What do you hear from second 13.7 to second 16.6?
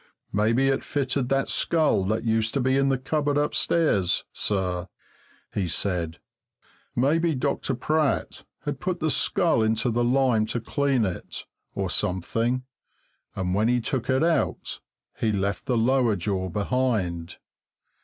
took it out he left the lower jaw